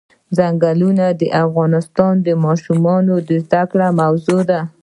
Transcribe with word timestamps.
ځنګلونه 0.37 1.05
د 1.19 1.21
افغان 1.43 1.73
ماشومانو 2.45 3.15
د 3.27 3.29
زده 3.43 3.61
کړې 3.71 3.87
موضوع 3.99 4.41
ده. 4.49 4.59